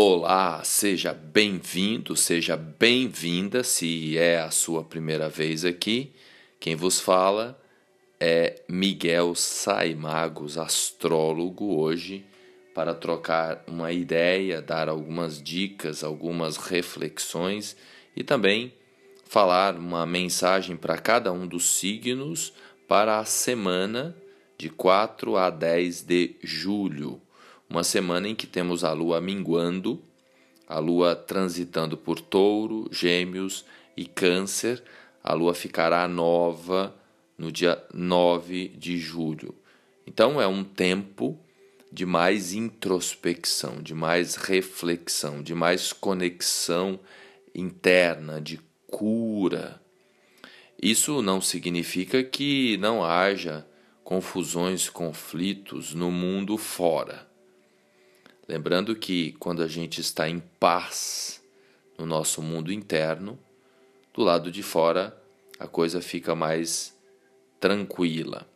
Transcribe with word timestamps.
Olá, 0.00 0.62
seja 0.62 1.12
bem-vindo, 1.12 2.14
seja 2.14 2.56
bem-vinda 2.56 3.64
se 3.64 4.16
é 4.16 4.38
a 4.38 4.48
sua 4.48 4.84
primeira 4.84 5.28
vez 5.28 5.64
aqui. 5.64 6.12
Quem 6.60 6.76
vos 6.76 7.00
fala 7.00 7.60
é 8.20 8.62
Miguel 8.68 9.34
Saimagos, 9.34 10.56
astrólogo, 10.56 11.76
hoje 11.76 12.24
para 12.72 12.94
trocar 12.94 13.64
uma 13.66 13.90
ideia, 13.90 14.62
dar 14.62 14.88
algumas 14.88 15.42
dicas, 15.42 16.04
algumas 16.04 16.56
reflexões 16.58 17.76
e 18.14 18.22
também 18.22 18.72
falar 19.24 19.74
uma 19.74 20.06
mensagem 20.06 20.76
para 20.76 20.96
cada 20.96 21.32
um 21.32 21.44
dos 21.44 21.76
signos 21.76 22.52
para 22.86 23.18
a 23.18 23.24
semana 23.24 24.16
de 24.56 24.70
4 24.70 25.36
a 25.36 25.50
10 25.50 26.02
de 26.02 26.36
julho 26.40 27.20
uma 27.68 27.84
semana 27.84 28.28
em 28.28 28.34
que 28.34 28.46
temos 28.46 28.82
a 28.82 28.92
lua 28.92 29.20
minguando, 29.20 30.02
a 30.66 30.78
lua 30.78 31.14
transitando 31.14 31.96
por 31.96 32.20
touro, 32.20 32.88
gêmeos 32.90 33.64
e 33.96 34.06
câncer. 34.06 34.82
A 35.22 35.34
lua 35.34 35.54
ficará 35.54 36.06
nova 36.08 36.94
no 37.36 37.52
dia 37.52 37.82
9 37.92 38.68
de 38.68 38.98
julho. 38.98 39.54
Então 40.06 40.40
é 40.40 40.46
um 40.46 40.64
tempo 40.64 41.38
de 41.92 42.06
mais 42.06 42.52
introspecção, 42.52 43.82
de 43.82 43.94
mais 43.94 44.34
reflexão, 44.36 45.42
de 45.42 45.54
mais 45.54 45.92
conexão 45.92 46.98
interna, 47.54 48.40
de 48.40 48.60
cura. 48.86 49.80
Isso 50.80 51.20
não 51.22 51.40
significa 51.40 52.22
que 52.22 52.76
não 52.78 53.04
haja 53.04 53.66
confusões, 54.04 54.88
conflitos 54.88 55.92
no 55.94 56.10
mundo 56.10 56.56
fora. 56.56 57.27
Lembrando 58.48 58.96
que 58.96 59.32
quando 59.32 59.62
a 59.62 59.68
gente 59.68 60.00
está 60.00 60.26
em 60.26 60.40
paz 60.58 61.42
no 61.98 62.06
nosso 62.06 62.40
mundo 62.40 62.72
interno, 62.72 63.38
do 64.14 64.22
lado 64.22 64.50
de 64.50 64.62
fora 64.62 65.14
a 65.58 65.66
coisa 65.66 66.00
fica 66.00 66.34
mais 66.34 66.96
tranquila. 67.60 68.48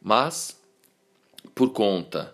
Mas, 0.00 0.56
por 1.52 1.72
conta 1.72 2.32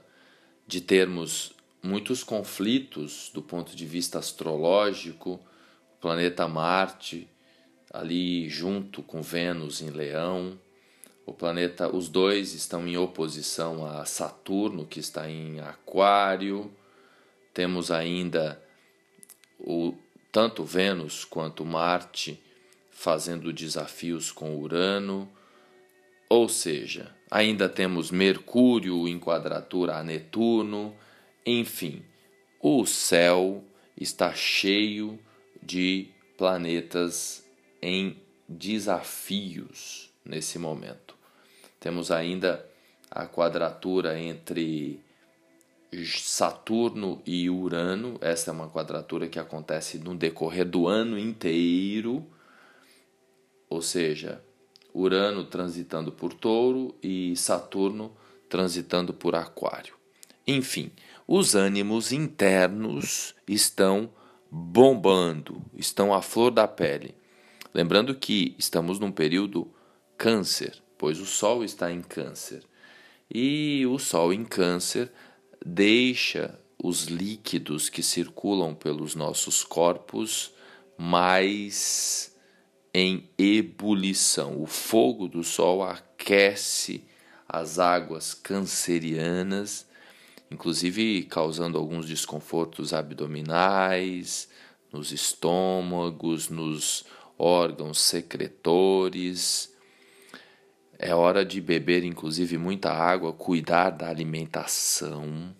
de 0.66 0.82
termos 0.82 1.54
muitos 1.82 2.22
conflitos 2.22 3.30
do 3.32 3.40
ponto 3.40 3.74
de 3.74 3.86
vista 3.86 4.18
astrológico, 4.18 5.40
o 5.94 6.00
planeta 6.00 6.46
Marte 6.46 7.26
ali 7.90 8.46
junto 8.50 9.02
com 9.02 9.22
Vênus 9.22 9.80
em 9.80 9.88
Leão, 9.88 10.58
o 11.28 11.32
planeta, 11.34 11.94
os 11.94 12.08
dois 12.08 12.54
estão 12.54 12.88
em 12.88 12.96
oposição 12.96 13.84
a 13.84 14.06
Saturno, 14.06 14.86
que 14.86 14.98
está 14.98 15.28
em 15.28 15.60
Aquário. 15.60 16.72
Temos 17.52 17.90
ainda 17.90 18.58
o 19.60 19.92
tanto 20.32 20.64
Vênus 20.64 21.26
quanto 21.26 21.66
Marte 21.66 22.42
fazendo 22.90 23.52
desafios 23.52 24.32
com 24.32 24.56
Urano. 24.56 25.30
Ou 26.30 26.48
seja, 26.48 27.14
ainda 27.30 27.68
temos 27.68 28.10
Mercúrio 28.10 29.06
em 29.06 29.18
quadratura 29.18 29.96
a 29.96 30.02
Netuno. 30.02 30.96
Enfim, 31.44 32.02
o 32.58 32.86
céu 32.86 33.62
está 33.94 34.32
cheio 34.32 35.18
de 35.62 36.08
planetas 36.38 37.46
em 37.82 38.16
desafios 38.48 40.10
nesse 40.24 40.58
momento. 40.58 41.17
Temos 41.80 42.10
ainda 42.10 42.64
a 43.10 43.26
quadratura 43.26 44.18
entre 44.18 45.00
Saturno 46.06 47.22
e 47.24 47.48
Urano. 47.48 48.18
Essa 48.20 48.50
é 48.50 48.52
uma 48.52 48.68
quadratura 48.68 49.28
que 49.28 49.38
acontece 49.38 49.98
no 49.98 50.14
decorrer 50.14 50.66
do 50.66 50.86
ano 50.86 51.18
inteiro. 51.18 52.26
Ou 53.70 53.80
seja, 53.80 54.42
Urano 54.94 55.44
transitando 55.44 56.10
por 56.10 56.34
Touro 56.34 56.94
e 57.02 57.36
Saturno 57.36 58.12
transitando 58.48 59.12
por 59.12 59.34
Aquário. 59.34 59.94
Enfim, 60.46 60.90
os 61.26 61.54
ânimos 61.54 62.10
internos 62.10 63.34
estão 63.46 64.10
bombando, 64.50 65.62
estão 65.76 66.14
à 66.14 66.22
flor 66.22 66.50
da 66.50 66.66
pele. 66.66 67.14
Lembrando 67.74 68.14
que 68.14 68.54
estamos 68.58 68.98
num 68.98 69.12
período 69.12 69.70
Câncer 70.16 70.82
pois 70.98 71.20
o 71.20 71.26
Sol 71.26 71.64
está 71.64 71.90
em 71.90 72.02
Câncer. 72.02 72.62
E 73.32 73.86
o 73.86 73.98
Sol 73.98 74.32
em 74.32 74.44
Câncer 74.44 75.10
deixa 75.64 76.58
os 76.82 77.04
líquidos 77.04 77.88
que 77.88 78.02
circulam 78.02 78.74
pelos 78.74 79.14
nossos 79.14 79.64
corpos 79.64 80.52
mais 80.96 82.34
em 82.92 83.28
ebulição. 83.38 84.60
O 84.60 84.66
fogo 84.66 85.28
do 85.28 85.44
Sol 85.44 85.82
aquece 85.82 87.04
as 87.48 87.78
águas 87.78 88.34
cancerianas, 88.34 89.86
inclusive 90.50 91.22
causando 91.24 91.78
alguns 91.78 92.06
desconfortos 92.06 92.92
abdominais, 92.92 94.48
nos 94.92 95.12
estômagos, 95.12 96.48
nos 96.48 97.04
órgãos 97.38 98.00
secretores 98.00 99.76
é 100.98 101.14
hora 101.14 101.44
de 101.44 101.60
beber, 101.60 102.02
inclusive, 102.02 102.58
muita 102.58 102.90
água, 102.90 103.32
cuidar 103.32 103.90
da 103.90 104.08
alimentação. 104.08 105.54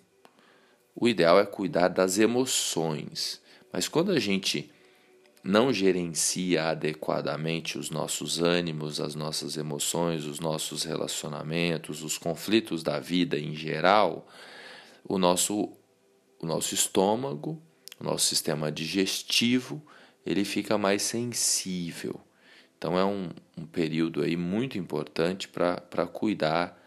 O 0.93 1.07
ideal 1.07 1.39
é 1.39 1.45
cuidar 1.45 1.87
das 1.87 2.17
emoções. 2.17 3.41
Mas 3.71 3.87
quando 3.87 4.11
a 4.11 4.19
gente 4.19 4.69
não 5.41 5.71
gerencia 5.71 6.65
adequadamente 6.65 7.77
os 7.77 7.89
nossos 7.89 8.39
ânimos, 8.39 8.99
as 8.99 9.15
nossas 9.15 9.55
emoções, 9.55 10.25
os 10.25 10.41
nossos 10.41 10.83
relacionamentos, 10.83 12.03
os 12.03 12.17
conflitos 12.17 12.83
da 12.83 12.99
vida 12.99 13.39
em 13.39 13.55
geral, 13.55 14.27
o 15.07 15.17
nosso, 15.17 15.71
o 16.41 16.45
nosso 16.45 16.73
estômago, 16.73 17.61
o 17.97 18.03
nosso 18.03 18.25
sistema 18.25 18.69
digestivo, 18.69 19.81
ele 20.25 20.43
fica 20.43 20.77
mais 20.77 21.01
sensível. 21.01 22.19
Então 22.79 22.97
é 22.97 23.03
um, 23.03 23.29
um 23.57 23.65
período 23.65 24.23
aí 24.23 24.37
muito 24.37 24.77
importante 24.77 25.49
para 25.49 26.07
cuidar 26.07 26.81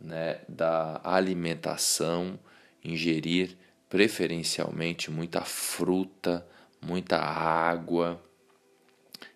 né, 0.00 0.40
da 0.48 0.98
alimentação, 1.04 2.40
ingerir 2.82 3.54
preferencialmente 3.86 5.10
muita 5.10 5.42
fruta, 5.42 6.46
muita 6.80 7.18
água, 7.18 8.18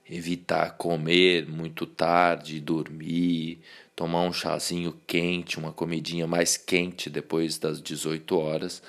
evitar 0.09 0.71
comer 0.78 1.47
muito 1.47 1.84
tarde, 1.84 2.61
dormir, 2.61 3.61
tomar 3.94 4.23
um 4.23 4.33
chazinho 4.33 4.99
quente, 5.06 5.59
uma 5.59 5.71
comidinha 5.71 6.27
mais 6.27 6.56
quente 6.56 7.11
depois 7.11 7.59
das 7.59 7.83
18 7.83 8.39
horas. 8.39 8.83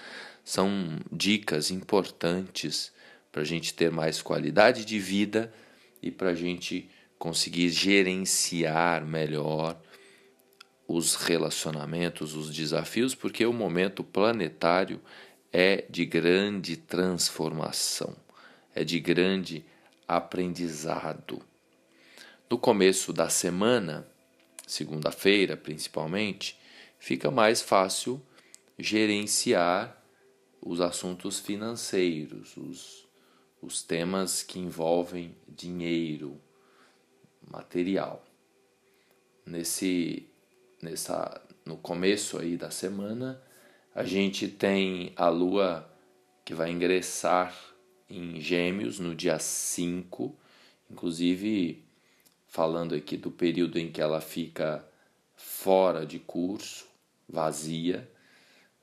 São 0.46 0.98
dicas 1.12 1.72
importantes 1.72 2.94
para 3.34 3.42
a 3.42 3.46
gente 3.46 3.74
ter 3.74 3.92
mais 3.92 4.22
qualidade 4.22 4.86
de 4.86 4.98
vida 4.98 5.52
e 6.06 6.12
para 6.12 6.30
a 6.30 6.36
gente 6.36 6.88
conseguir 7.18 7.70
gerenciar 7.70 9.04
melhor 9.04 9.82
os 10.88 11.16
relacionamentos, 11.16 12.36
os 12.36 12.54
desafios, 12.54 13.16
porque 13.16 13.44
o 13.44 13.52
momento 13.52 14.04
planetário 14.04 15.02
é 15.52 15.84
de 15.90 16.06
grande 16.06 16.78
transformação, 16.78 18.16
é 18.76 18.84
de 18.84 19.00
grande 19.00 19.66
aprendizado. 20.08 21.42
No 22.48 22.60
começo 22.60 23.12
da 23.12 23.28
semana, 23.28 24.08
segunda-feira 24.68 25.58
principalmente, 25.58 26.56
fica 27.00 27.32
mais 27.32 27.64
fácil 27.64 28.22
gerenciar 28.78 30.00
os 30.62 30.80
assuntos 30.80 31.40
financeiros, 31.40 32.56
os 32.58 33.08
os 33.66 33.82
temas 33.82 34.44
que 34.44 34.60
envolvem 34.60 35.36
dinheiro, 35.48 36.40
material. 37.50 38.24
Nesse, 39.46 40.30
nessa, 40.82 41.42
no 41.66 41.76
começo 41.76 42.38
aí 42.38 42.58
da 42.58 42.70
semana, 42.70 43.42
a 43.94 44.04
gente 44.04 44.48
tem 44.48 45.14
a 45.16 45.30
lua 45.30 45.90
que 46.44 46.54
vai 46.54 46.70
ingressar 46.70 47.56
em 48.08 48.40
Gêmeos 48.40 49.00
no 49.00 49.16
dia 49.16 49.40
5, 49.40 50.36
inclusive 50.92 51.84
falando 52.48 52.94
aqui 52.94 53.18
do 53.18 53.32
período 53.32 53.80
em 53.80 53.92
que 53.92 54.00
ela 54.00 54.22
fica 54.22 54.88
fora 55.36 56.06
de 56.06 56.20
curso, 56.20 56.86
vazia, 57.28 58.10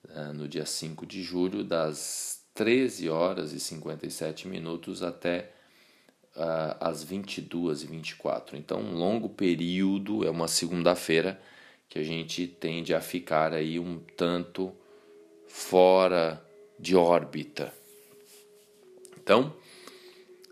eh, 0.08 0.32
no 0.32 0.48
dia 0.48 0.66
5 0.66 1.06
de 1.06 1.22
julho, 1.22 1.62
das 1.62 2.41
13 2.54 3.08
horas 3.08 3.52
e 3.52 3.60
57 3.60 4.46
minutos 4.46 5.02
até 5.02 5.50
uh, 6.36 6.76
as 6.80 7.02
22 7.02 7.82
e 7.82 7.86
24. 7.86 8.56
Então, 8.56 8.80
um 8.80 8.94
longo 8.94 9.28
período, 9.28 10.24
é 10.26 10.30
uma 10.30 10.48
segunda-feira 10.48 11.40
que 11.88 11.98
a 11.98 12.02
gente 12.02 12.46
tende 12.46 12.94
a 12.94 13.00
ficar 13.00 13.52
aí 13.52 13.78
um 13.78 13.98
tanto 14.16 14.72
fora 15.46 16.42
de 16.78 16.96
órbita, 16.96 17.72
Então, 19.22 19.54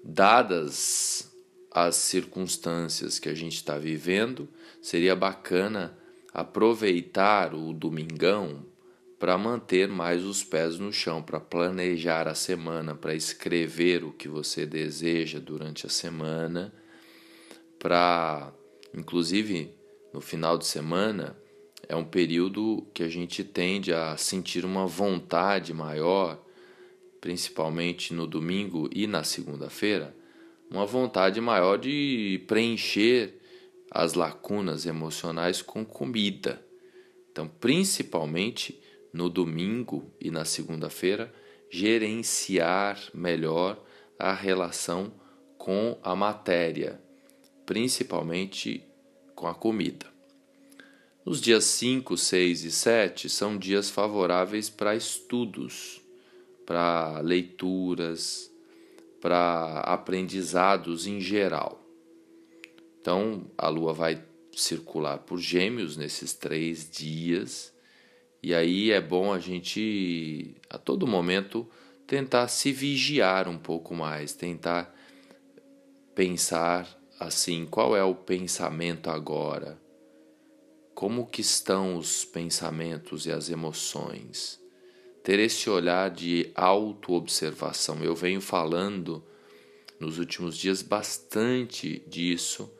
dadas 0.04 1.28
as 1.70 1.96
circunstâncias 1.96 3.18
que 3.18 3.28
a 3.28 3.34
gente 3.34 3.56
está 3.56 3.78
vivendo, 3.78 4.48
seria 4.82 5.16
bacana 5.16 5.96
aproveitar 6.32 7.54
o 7.54 7.72
domingão 7.72 8.64
para 9.20 9.36
manter 9.36 9.86
mais 9.86 10.24
os 10.24 10.42
pés 10.42 10.78
no 10.78 10.90
chão, 10.90 11.22
para 11.22 11.38
planejar 11.38 12.26
a 12.26 12.34
semana, 12.34 12.94
para 12.94 13.14
escrever 13.14 14.02
o 14.02 14.12
que 14.12 14.26
você 14.26 14.64
deseja 14.64 15.38
durante 15.38 15.84
a 15.84 15.90
semana, 15.90 16.72
para, 17.78 18.50
inclusive, 18.94 19.74
no 20.10 20.22
final 20.22 20.56
de 20.56 20.64
semana, 20.64 21.36
é 21.86 21.94
um 21.94 22.04
período 22.04 22.86
que 22.94 23.02
a 23.02 23.10
gente 23.10 23.44
tende 23.44 23.92
a 23.92 24.16
sentir 24.16 24.64
uma 24.64 24.86
vontade 24.86 25.74
maior, 25.74 26.42
principalmente 27.20 28.14
no 28.14 28.26
domingo 28.26 28.88
e 28.90 29.06
na 29.06 29.22
segunda-feira, 29.22 30.16
uma 30.70 30.86
vontade 30.86 31.42
maior 31.42 31.76
de 31.76 32.42
preencher 32.48 33.38
as 33.90 34.14
lacunas 34.14 34.86
emocionais 34.86 35.60
com 35.60 35.84
comida. 35.84 36.64
Então, 37.30 37.46
principalmente 37.46 38.80
no 39.12 39.28
domingo 39.28 40.12
e 40.20 40.30
na 40.30 40.44
segunda-feira, 40.44 41.32
gerenciar 41.70 42.98
melhor 43.14 43.82
a 44.18 44.32
relação 44.32 45.12
com 45.56 45.98
a 46.02 46.16
matéria, 46.16 47.00
principalmente 47.64 48.84
com 49.34 49.46
a 49.46 49.54
comida. 49.54 50.06
Os 51.24 51.40
dias 51.40 51.64
5, 51.64 52.16
6 52.16 52.64
e 52.64 52.70
7 52.70 53.28
são 53.28 53.56
dias 53.56 53.90
favoráveis 53.90 54.70
para 54.70 54.96
estudos, 54.96 56.00
para 56.66 57.20
leituras, 57.20 58.50
para 59.20 59.80
aprendizados 59.80 61.06
em 61.06 61.20
geral. 61.20 61.86
Então, 63.00 63.46
a 63.56 63.68
lua 63.68 63.92
vai 63.92 64.24
circular 64.52 65.18
por 65.18 65.38
Gêmeos 65.38 65.96
nesses 65.96 66.32
três 66.32 66.88
dias, 66.90 67.72
e 68.42 68.54
aí 68.54 68.90
é 68.90 69.00
bom 69.00 69.32
a 69.32 69.38
gente, 69.38 70.56
a 70.68 70.78
todo 70.78 71.06
momento, 71.06 71.68
tentar 72.06 72.48
se 72.48 72.72
vigiar 72.72 73.48
um 73.48 73.58
pouco 73.58 73.94
mais, 73.94 74.32
tentar 74.32 74.94
pensar 76.14 76.88
assim: 77.18 77.66
qual 77.66 77.94
é 77.94 78.02
o 78.02 78.14
pensamento 78.14 79.10
agora? 79.10 79.78
Como 80.94 81.26
que 81.26 81.40
estão 81.40 81.96
os 81.96 82.24
pensamentos 82.24 83.26
e 83.26 83.32
as 83.32 83.50
emoções? 83.50 84.58
Ter 85.22 85.38
esse 85.38 85.68
olhar 85.68 86.10
de 86.10 86.50
autoobservação. 86.54 88.02
Eu 88.02 88.14
venho 88.14 88.40
falando 88.40 89.22
nos 89.98 90.18
últimos 90.18 90.56
dias 90.56 90.80
bastante 90.80 92.02
disso 92.08 92.70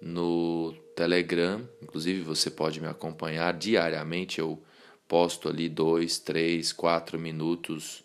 no 0.00 0.74
Telegram. 0.96 1.68
Inclusive, 1.80 2.22
você 2.22 2.50
pode 2.50 2.80
me 2.80 2.88
acompanhar 2.88 3.54
diariamente. 3.54 4.40
Eu 4.40 4.60
posto 5.08 5.48
ali 5.48 5.68
dois, 5.68 6.18
três, 6.18 6.72
quatro 6.72 7.18
minutos 7.18 8.04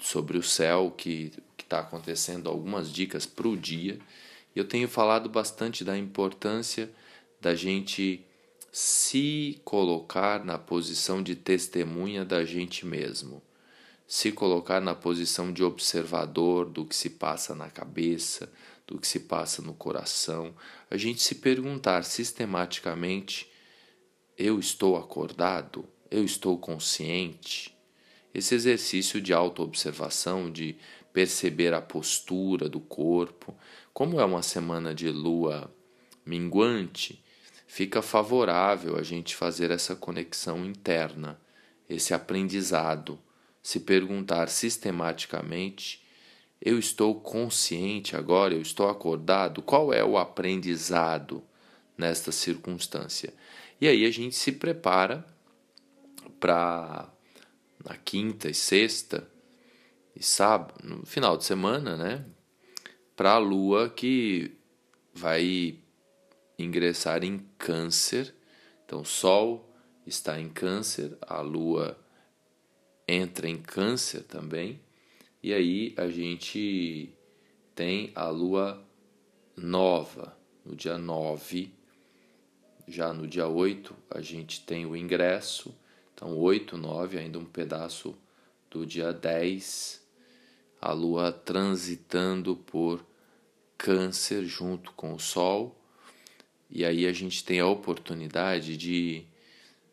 sobre 0.00 0.38
o 0.38 0.42
céu, 0.42 0.92
que 0.96 1.32
está 1.58 1.80
acontecendo, 1.80 2.48
algumas 2.48 2.92
dicas 2.92 3.24
para 3.24 3.48
o 3.48 3.56
dia. 3.56 3.98
Eu 4.54 4.66
tenho 4.66 4.88
falado 4.88 5.28
bastante 5.28 5.84
da 5.84 5.96
importância 5.96 6.90
da 7.40 7.54
gente 7.54 8.24
se 8.70 9.60
colocar 9.64 10.44
na 10.44 10.58
posição 10.58 11.22
de 11.22 11.36
testemunha 11.36 12.24
da 12.24 12.44
gente 12.44 12.86
mesmo, 12.86 13.42
se 14.06 14.32
colocar 14.32 14.80
na 14.80 14.94
posição 14.94 15.52
de 15.52 15.62
observador 15.62 16.66
do 16.66 16.86
que 16.86 16.96
se 16.96 17.10
passa 17.10 17.54
na 17.54 17.68
cabeça, 17.68 18.50
do 18.86 18.98
que 18.98 19.06
se 19.06 19.20
passa 19.20 19.60
no 19.60 19.74
coração, 19.74 20.54
a 20.90 20.96
gente 20.96 21.22
se 21.22 21.34
perguntar 21.36 22.02
sistematicamente: 22.04 23.51
eu 24.44 24.58
estou 24.58 24.96
acordado? 24.96 25.84
Eu 26.10 26.24
estou 26.24 26.58
consciente? 26.58 27.72
Esse 28.34 28.56
exercício 28.56 29.20
de 29.20 29.32
autoobservação, 29.32 30.50
de 30.50 30.76
perceber 31.12 31.72
a 31.72 31.80
postura 31.80 32.68
do 32.68 32.80
corpo, 32.80 33.54
como 33.94 34.20
é 34.20 34.24
uma 34.24 34.42
semana 34.42 34.92
de 34.92 35.08
lua 35.10 35.72
minguante, 36.26 37.22
fica 37.68 38.02
favorável 38.02 38.98
a 38.98 39.02
gente 39.04 39.36
fazer 39.36 39.70
essa 39.70 39.94
conexão 39.94 40.66
interna, 40.66 41.40
esse 41.88 42.12
aprendizado, 42.12 43.20
se 43.62 43.78
perguntar 43.78 44.48
sistematicamente: 44.48 46.04
eu 46.60 46.80
estou 46.80 47.14
consciente 47.20 48.16
agora, 48.16 48.54
eu 48.54 48.60
estou 48.60 48.88
acordado? 48.88 49.62
Qual 49.62 49.92
é 49.92 50.02
o 50.04 50.18
aprendizado 50.18 51.44
nesta 51.96 52.32
circunstância? 52.32 53.32
E 53.82 53.88
aí 53.88 54.06
a 54.06 54.10
gente 54.12 54.36
se 54.36 54.52
prepara 54.52 55.26
para 56.38 57.12
na 57.84 57.96
quinta 57.96 58.48
e 58.48 58.54
sexta 58.54 59.28
e 60.14 60.22
sábado, 60.22 60.74
no 60.84 61.04
final 61.04 61.36
de 61.36 61.42
semana, 61.42 61.96
né? 61.96 62.24
Para 63.16 63.32
a 63.32 63.38
lua 63.38 63.90
que 63.90 64.56
vai 65.12 65.80
ingressar 66.56 67.24
em 67.24 67.40
Câncer. 67.58 68.32
Então, 68.84 69.04
Sol 69.04 69.68
está 70.06 70.38
em 70.38 70.48
Câncer, 70.48 71.18
a 71.20 71.40
Lua 71.40 71.98
entra 73.08 73.48
em 73.48 73.60
Câncer 73.60 74.22
também, 74.22 74.80
e 75.42 75.52
aí 75.52 75.92
a 75.96 76.06
gente 76.06 77.12
tem 77.74 78.12
a 78.14 78.28
Lua 78.28 78.80
nova 79.56 80.38
no 80.64 80.76
dia 80.76 80.96
9. 80.96 81.81
Já 82.86 83.12
no 83.12 83.26
dia 83.26 83.46
8 83.46 83.94
a 84.10 84.20
gente 84.20 84.60
tem 84.62 84.84
o 84.86 84.96
ingresso, 84.96 85.74
então 86.14 86.36
8, 86.36 86.76
9, 86.76 87.18
ainda 87.18 87.38
um 87.38 87.44
pedaço 87.44 88.16
do 88.70 88.84
dia 88.84 89.12
10, 89.12 90.02
a 90.80 90.92
Lua 90.92 91.32
transitando 91.32 92.56
por 92.56 93.04
Câncer 93.78 94.44
junto 94.44 94.92
com 94.92 95.14
o 95.14 95.18
Sol. 95.18 95.78
E 96.70 96.84
aí 96.84 97.06
a 97.06 97.12
gente 97.12 97.44
tem 97.44 97.60
a 97.60 97.66
oportunidade 97.66 98.76
de 98.76 99.26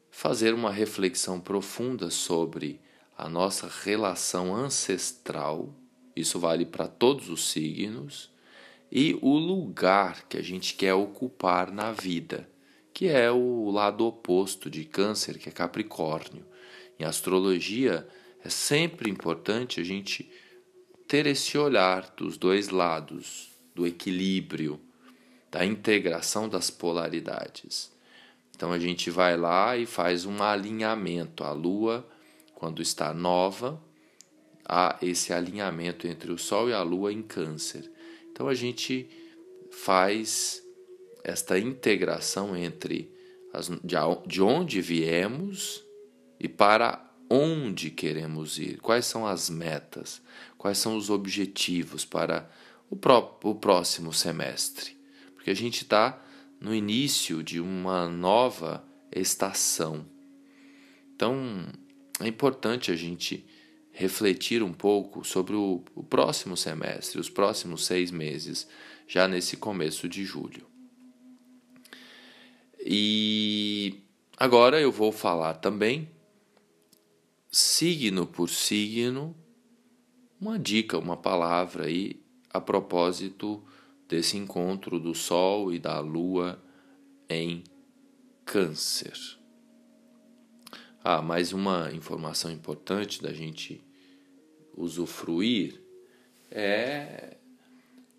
fazer 0.10 0.54
uma 0.54 0.72
reflexão 0.72 1.40
profunda 1.40 2.10
sobre 2.10 2.80
a 3.18 3.28
nossa 3.28 3.68
relação 3.84 4.56
ancestral, 4.56 5.74
isso 6.16 6.40
vale 6.40 6.66
para 6.66 6.88
todos 6.88 7.30
os 7.30 7.52
signos, 7.52 8.32
e 8.92 9.20
o 9.22 9.38
lugar 9.38 10.24
que 10.28 10.38
a 10.38 10.42
gente 10.42 10.74
quer 10.74 10.94
ocupar 10.94 11.72
na 11.72 11.92
vida, 11.92 12.50
que 13.00 13.08
é 13.08 13.32
o 13.32 13.72
lado 13.72 14.06
oposto 14.06 14.70
de 14.70 14.84
Câncer, 14.84 15.38
que 15.38 15.48
é 15.48 15.54
Capricórnio. 15.54 16.46
Em 17.00 17.06
astrologia, 17.06 18.06
é 18.44 18.50
sempre 18.50 19.10
importante 19.10 19.80
a 19.80 19.86
gente 19.86 20.30
ter 21.08 21.26
esse 21.26 21.58
olhar 21.58 22.14
dos 22.18 22.36
dois 22.38 22.68
lados, 22.68 23.52
do 23.74 23.88
equilíbrio 23.88 24.82
da 25.50 25.66
integração 25.66 26.50
das 26.50 26.70
polaridades. 26.70 27.90
Então 28.54 28.74
a 28.74 28.78
gente 28.78 29.10
vai 29.10 29.38
lá 29.38 29.78
e 29.78 29.86
faz 29.86 30.26
um 30.26 30.44
alinhamento. 30.44 31.46
A 31.46 31.54
Lua, 31.54 32.06
quando 32.54 32.82
está 32.82 33.14
nova, 33.14 33.82
há 34.66 35.00
esse 35.02 35.32
alinhamento 35.32 36.06
entre 36.06 36.34
o 36.34 36.38
Sol 36.38 36.70
e 36.70 36.74
a 36.74 36.82
Lua 36.82 37.14
em 37.14 37.22
Câncer. 37.22 37.90
Então 38.30 38.50
a 38.50 38.54
gente 38.54 39.10
faz 39.72 40.62
esta 41.24 41.58
integração 41.60 42.56
entre 42.56 43.12
as, 43.54 43.70
de 44.26 44.42
onde 44.42 44.82
viemos 44.82 45.84
e 46.40 46.48
para 46.48 47.06
onde 47.30 47.92
queremos 47.92 48.58
ir, 48.58 48.80
quais 48.80 49.06
são 49.06 49.26
as 49.26 49.50
metas, 49.50 50.22
quais 50.58 50.78
são 50.78 50.96
os 50.96 51.10
objetivos 51.10 52.06
para 52.06 52.50
o, 52.90 52.96
pró 52.96 53.40
o 53.44 53.56
próximo 53.56 54.12
semestre 54.14 55.00
porque 55.50 55.52
a 55.52 55.56
gente 55.56 55.84
está 55.84 56.22
no 56.60 56.76
início 56.76 57.42
de 57.42 57.60
uma 57.60 58.08
nova 58.08 58.84
estação. 59.12 60.06
Então 61.16 61.66
é 62.20 62.28
importante 62.28 62.92
a 62.92 62.96
gente 62.96 63.46
refletir 63.92 64.62
um 64.62 64.74
pouco 64.74 65.24
sobre 65.24 65.56
o, 65.56 65.84
o 65.96 66.04
próximo 66.04 66.56
semestre, 66.56 67.20
os 67.20 67.30
próximos 67.30 67.86
seis 67.86 68.12
meses, 68.12 68.68
já 69.08 69.28
nesse 69.28 69.58
começo 69.58 70.08
de 70.08 70.24
julho. 70.24 70.69
E 72.80 74.04
agora 74.38 74.80
eu 74.80 74.92
vou 74.92 75.12
falar 75.12 75.56
também, 75.56 76.10
signo 77.52 78.26
por 78.26 78.50
signo, 78.50 79.36
uma 80.40 80.58
dica, 80.58 80.98
uma 80.98 81.18
palavra 81.18 81.86
aí 81.86 82.24
a 82.50 82.62
propósito 82.62 83.62
desse 84.08 84.38
encontro 84.38 85.00
do 85.00 85.14
Sol 85.14 85.74
e 85.74 85.78
da 85.78 86.00
Lua 86.00 86.62
em 87.30 87.64
Câncer. 88.46 89.38
Ah, 91.04 91.22
mais 91.22 91.54
uma 91.54 91.92
informação 91.92 92.52
importante 92.52 93.22
da 93.22 93.34
gente 93.34 93.84
usufruir 94.76 95.82
é 96.50 97.38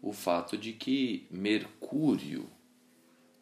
o 0.02 0.12
fato 0.12 0.56
de 0.56 0.72
que 0.72 1.26
Mercúrio 1.30 2.48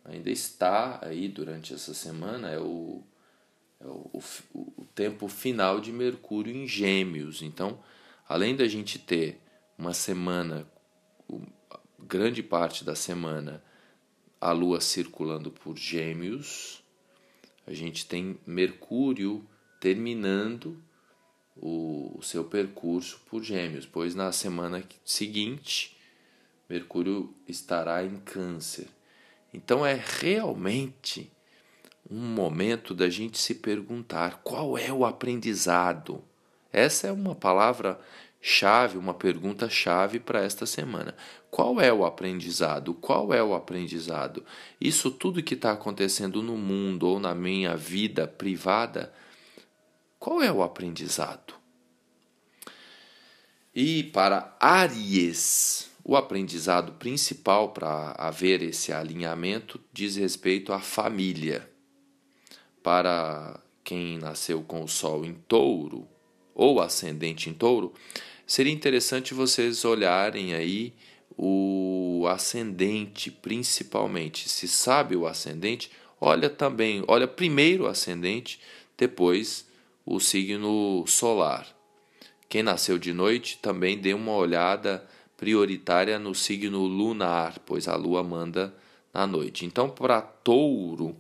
ainda 0.09 0.31
está 0.31 0.99
aí 1.03 1.29
durante 1.29 1.75
essa 1.75 1.93
semana, 1.93 2.50
é 2.50 2.59
o, 2.59 3.03
é 3.81 3.87
o, 3.87 4.11
o, 4.55 4.83
o 4.83 4.85
tempo 4.95 5.29
final 5.29 5.81
de 5.81 5.93
Mercúrio 5.93 6.55
em 6.55 6.67
Gêmeos. 6.67 7.43
Então, 7.43 7.79
além 8.29 8.57
da 8.57 8.67
gente 8.67 8.99
ter 8.99 9.41
uma 9.77 9.93
semana, 9.93 10.67
grande 11.99 12.43
parte 12.43 12.85
da 12.85 12.95
semana, 12.95 13.62
a 14.41 14.53
Lua 14.53 14.81
circulando 14.81 15.50
por 15.50 15.77
Gêmeos, 15.77 16.83
a 17.67 17.73
gente 17.73 18.07
tem 18.07 18.38
Mercúrio 18.47 19.47
terminando 19.79 20.83
o, 21.55 22.17
o 22.19 22.23
seu 22.23 22.45
percurso 22.45 23.21
por 23.29 23.43
Gêmeos, 23.43 23.85
pois 23.85 24.15
na 24.15 24.33
semana 24.33 24.83
seguinte 25.05 25.97
Mercúrio 26.69 27.35
estará 27.47 28.05
em 28.05 28.17
Câncer. 28.19 28.88
Então 29.52 29.85
é 29.85 30.00
realmente 30.21 31.31
um 32.11 32.21
momento 32.21 32.95
da 32.95 33.09
gente 33.11 33.38
se 33.38 33.55
perguntar 33.55 34.40
qual 34.43 34.78
é 34.78 34.93
o 34.93 35.05
aprendizado. 35.05 36.23
Essa 36.73 37.09
é 37.09 37.12
uma 37.12 37.35
palavra 37.35 38.00
chave, 38.40 38.97
uma 38.97 39.14
pergunta 39.14 39.69
chave 39.69 40.19
para 40.19 40.43
esta 40.43 40.64
semana. 40.64 41.14
Qual 41.50 41.81
é 41.81 41.93
o 41.93 42.05
aprendizado? 42.05 42.95
Qual 42.95 43.33
é 43.33 43.43
o 43.43 43.55
aprendizado? 43.55 44.45
Isso 44.81 45.11
tudo 45.11 45.43
que 45.43 45.55
está 45.55 45.73
acontecendo 45.73 46.43
no 46.43 46.57
mundo 46.57 47.09
ou 47.09 47.21
na 47.21 47.35
minha 47.35 47.76
vida 47.76 48.26
privada, 48.26 49.12
qual 50.19 50.43
é 50.43 50.52
o 50.52 50.62
aprendizado? 50.62 51.55
E 53.75 54.05
para 54.05 54.57
Aries, 54.61 55.88
o 56.09 56.17
aprendizado 56.17 56.93
principal 56.93 57.69
para 57.69 58.12
haver 58.12 58.62
esse 58.62 58.91
alinhamento 58.91 59.79
diz 59.93 60.17
respeito 60.17 60.73
à 60.73 60.81
família. 60.81 61.71
Para 62.83 63.61
quem 63.85 64.17
nasceu 64.17 64.62
com 64.62 64.83
o 64.83 64.88
Sol 64.88 65.23
em 65.23 65.35
touro 65.35 66.09
ou 66.55 66.81
ascendente 66.81 67.50
em 67.50 67.53
touro, 67.53 67.93
seria 68.47 68.73
interessante 68.73 69.35
vocês 69.35 69.85
olharem 69.85 70.55
aí 70.55 70.95
o 71.37 72.25
ascendente 72.27 73.31
principalmente. 73.31 74.49
Se 74.49 74.67
sabe 74.67 75.15
o 75.15 75.27
ascendente, 75.27 75.91
olha 76.19 76.49
também, 76.49 77.05
olha 77.07 77.29
primeiro 77.29 77.85
o 77.85 77.87
ascendente, 77.87 78.59
depois 78.97 79.69
o 80.07 80.19
signo 80.19 81.05
solar. 81.07 81.69
Quem 82.49 82.62
nasceu 82.62 82.97
de 82.97 83.12
noite 83.12 83.59
também 83.59 83.99
dê 83.99 84.15
uma 84.15 84.33
olhada 84.33 85.07
prioritária 85.38 86.18
no 86.18 86.35
signo 86.35 86.85
lunar, 86.85 87.61
pois 87.61 87.87
a 87.87 87.95
lua 87.95 88.25
manda 88.25 88.75
na 89.14 89.25
noite. 89.25 89.64
Então, 89.64 89.88
para 89.88 90.21
touro, 90.21 91.16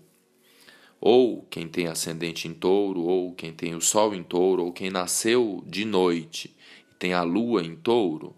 ou 1.00 1.46
quem 1.48 1.68
tem 1.68 1.86
ascendente 1.86 2.48
em 2.48 2.52
touro, 2.52 3.00
ou 3.00 3.32
quem 3.32 3.52
tem 3.52 3.76
o 3.76 3.80
sol 3.80 4.12
em 4.14 4.24
touro, 4.24 4.64
ou 4.64 4.72
quem 4.72 4.90
nasceu 4.90 5.62
de 5.64 5.84
noite 5.84 6.54
e 6.90 6.94
tem 6.98 7.14
a 7.14 7.22
lua 7.22 7.62
em 7.62 7.76
touro, 7.76 8.34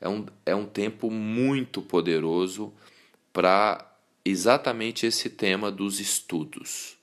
é 0.00 0.08
um, 0.08 0.24
é 0.46 0.54
um 0.54 0.66
tempo 0.66 1.10
muito 1.10 1.82
poderoso 1.82 2.72
para 3.32 3.92
exatamente 4.24 5.04
esse 5.04 5.28
tema 5.28 5.68
dos 5.68 5.98
estudos, 5.98 6.96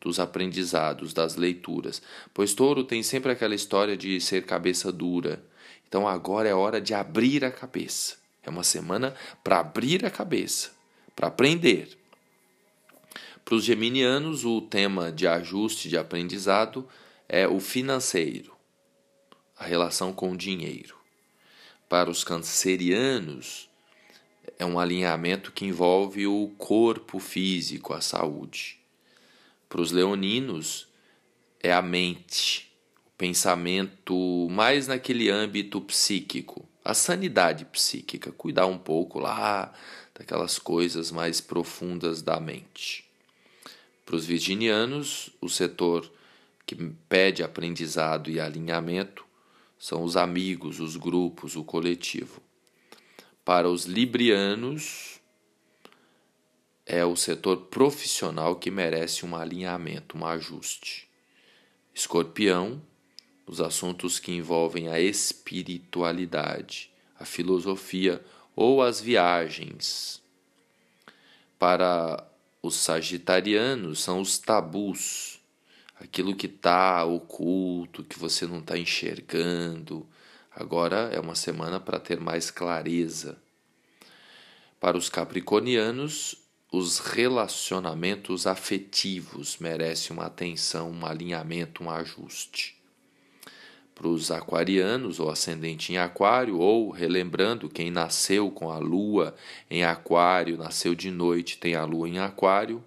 dos 0.00 0.18
aprendizados, 0.18 1.12
das 1.12 1.36
leituras. 1.36 2.00
Pois 2.32 2.54
touro 2.54 2.82
tem 2.84 3.02
sempre 3.02 3.32
aquela 3.32 3.54
história 3.54 3.98
de 3.98 4.18
ser 4.18 4.46
cabeça 4.46 4.90
dura 4.90 5.44
então 5.88 6.06
agora 6.06 6.48
é 6.48 6.54
hora 6.54 6.80
de 6.80 6.94
abrir 6.94 7.44
a 7.44 7.50
cabeça. 7.50 8.16
É 8.42 8.50
uma 8.50 8.62
semana 8.62 9.14
para 9.42 9.60
abrir 9.60 10.04
a 10.04 10.10
cabeça, 10.10 10.70
para 11.14 11.28
aprender. 11.28 11.96
Para 13.44 13.54
os 13.54 13.64
geminianos, 13.64 14.44
o 14.44 14.60
tema 14.60 15.10
de 15.10 15.26
ajuste 15.26 15.88
de 15.88 15.96
aprendizado 15.96 16.88
é 17.28 17.46
o 17.46 17.60
financeiro, 17.60 18.56
a 19.56 19.64
relação 19.64 20.12
com 20.12 20.32
o 20.32 20.36
dinheiro. 20.36 20.96
Para 21.88 22.10
os 22.10 22.24
cancerianos, 22.24 23.68
é 24.58 24.64
um 24.64 24.78
alinhamento 24.78 25.52
que 25.52 25.64
envolve 25.64 26.26
o 26.26 26.52
corpo 26.58 27.18
físico, 27.18 27.92
a 27.92 28.00
saúde. 28.00 28.78
Para 29.68 29.80
os 29.80 29.92
leoninos, 29.92 30.88
é 31.60 31.72
a 31.72 31.82
mente, 31.82 32.72
pensamento 33.16 34.48
mais 34.50 34.86
naquele 34.86 35.30
âmbito 35.30 35.80
psíquico, 35.80 36.68
a 36.84 36.94
sanidade 36.94 37.64
psíquica, 37.64 38.30
cuidar 38.30 38.66
um 38.66 38.78
pouco 38.78 39.18
lá 39.18 39.72
daquelas 40.14 40.58
coisas 40.58 41.10
mais 41.10 41.40
profundas 41.40 42.22
da 42.22 42.38
mente. 42.38 43.04
Para 44.04 44.16
os 44.16 44.24
virginianos, 44.24 45.30
o 45.40 45.48
setor 45.48 46.10
que 46.64 46.76
pede 47.08 47.42
aprendizado 47.42 48.30
e 48.30 48.38
alinhamento 48.38 49.24
são 49.78 50.04
os 50.04 50.16
amigos, 50.16 50.80
os 50.80 50.96
grupos, 50.96 51.56
o 51.56 51.64
coletivo. 51.64 52.40
Para 53.44 53.68
os 53.68 53.84
librianos, 53.84 55.20
é 56.84 57.04
o 57.04 57.16
setor 57.16 57.62
profissional 57.62 58.56
que 58.56 58.70
merece 58.70 59.26
um 59.26 59.34
alinhamento, 59.34 60.16
um 60.16 60.24
ajuste. 60.24 61.08
Escorpião 61.92 62.80
os 63.46 63.60
assuntos 63.60 64.18
que 64.18 64.32
envolvem 64.32 64.88
a 64.88 64.98
espiritualidade, 64.98 66.90
a 67.18 67.24
filosofia 67.24 68.22
ou 68.56 68.82
as 68.82 69.00
viagens. 69.00 70.20
Para 71.58 72.26
os 72.60 72.74
sagitarianos, 72.74 74.00
são 74.02 74.20
os 74.20 74.36
tabus, 74.38 75.40
aquilo 76.00 76.34
que 76.34 76.46
está 76.46 77.04
oculto, 77.04 78.02
que 78.02 78.18
você 78.18 78.46
não 78.46 78.58
está 78.58 78.76
enxergando. 78.76 80.04
Agora 80.50 81.10
é 81.12 81.20
uma 81.20 81.36
semana 81.36 81.78
para 81.78 82.00
ter 82.00 82.18
mais 82.18 82.50
clareza. 82.50 83.38
Para 84.80 84.98
os 84.98 85.08
capricornianos, 85.08 86.34
os 86.72 86.98
relacionamentos 86.98 88.46
afetivos 88.46 89.56
merecem 89.58 90.14
uma 90.14 90.26
atenção, 90.26 90.90
um 90.90 91.06
alinhamento, 91.06 91.84
um 91.84 91.90
ajuste 91.90 92.75
para 93.96 94.08
os 94.08 94.30
aquarianos, 94.30 95.18
ou 95.18 95.30
ascendente 95.30 95.90
em 95.90 95.96
aquário, 95.96 96.58
ou 96.58 96.90
relembrando 96.90 97.66
quem 97.66 97.90
nasceu 97.90 98.50
com 98.50 98.70
a 98.70 98.76
lua 98.76 99.34
em 99.70 99.84
aquário, 99.84 100.58
nasceu 100.58 100.94
de 100.94 101.10
noite, 101.10 101.56
tem 101.56 101.74
a 101.74 101.84
lua 101.86 102.06
em 102.06 102.18
aquário, 102.18 102.84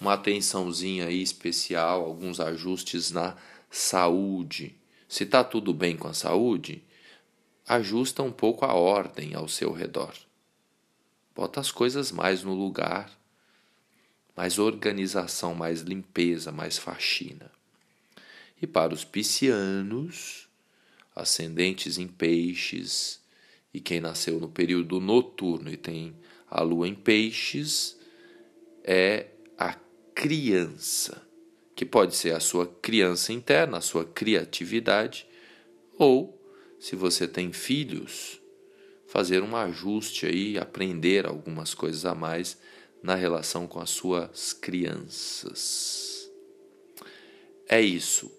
uma 0.00 0.14
atençãozinha 0.14 1.06
aí 1.06 1.20
especial, 1.20 2.04
alguns 2.04 2.38
ajustes 2.38 3.10
na 3.10 3.36
saúde. 3.68 4.76
Se 5.08 5.24
está 5.24 5.42
tudo 5.42 5.74
bem 5.74 5.96
com 5.96 6.06
a 6.06 6.14
saúde, 6.14 6.84
ajusta 7.66 8.22
um 8.22 8.30
pouco 8.30 8.64
a 8.64 8.72
ordem 8.72 9.34
ao 9.34 9.48
seu 9.48 9.72
redor. 9.72 10.14
Bota 11.34 11.58
as 11.58 11.72
coisas 11.72 12.12
mais 12.12 12.44
no 12.44 12.54
lugar, 12.54 13.10
mais 14.36 14.56
organização, 14.56 15.52
mais 15.52 15.80
limpeza, 15.80 16.52
mais 16.52 16.78
faxina. 16.78 17.57
E 18.60 18.66
para 18.66 18.92
os 18.92 19.04
piscianos, 19.04 20.48
ascendentes 21.14 21.96
em 21.98 22.08
peixes, 22.08 23.20
e 23.72 23.80
quem 23.80 24.00
nasceu 24.00 24.40
no 24.40 24.48
período 24.48 25.00
noturno 25.00 25.70
e 25.70 25.76
tem 25.76 26.16
a 26.50 26.62
lua 26.62 26.88
em 26.88 26.94
peixes, 26.94 27.96
é 28.82 29.26
a 29.56 29.74
criança, 30.14 31.22
que 31.76 31.84
pode 31.84 32.16
ser 32.16 32.34
a 32.34 32.40
sua 32.40 32.66
criança 32.66 33.32
interna, 33.32 33.78
a 33.78 33.82
sua 33.82 34.04
criatividade, 34.04 35.26
ou, 35.96 36.42
se 36.80 36.96
você 36.96 37.28
tem 37.28 37.52
filhos, 37.52 38.40
fazer 39.06 39.42
um 39.42 39.56
ajuste 39.56 40.26
aí, 40.26 40.58
aprender 40.58 41.26
algumas 41.26 41.74
coisas 41.74 42.04
a 42.04 42.14
mais 42.14 42.58
na 43.02 43.14
relação 43.14 43.68
com 43.68 43.78
as 43.78 43.90
suas 43.90 44.52
crianças. 44.52 46.28
É 47.68 47.80
isso 47.80 48.37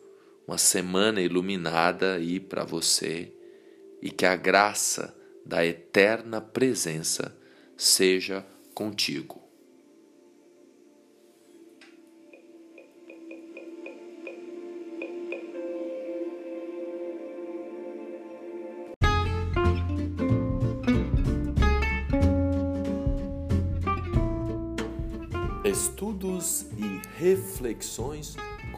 uma 0.50 0.58
semana 0.58 1.22
iluminada 1.22 2.16
aí 2.16 2.40
para 2.40 2.64
você 2.64 3.32
e 4.02 4.10
que 4.10 4.26
a 4.26 4.36
graça 4.36 5.16
da 5.46 5.64
eterna 5.64 6.42
presença 6.42 7.38
seja 7.78 8.44
contigo. 8.74 9.48
Estudos 25.64 26.66
e 26.76 27.20
reflexões 27.20 28.36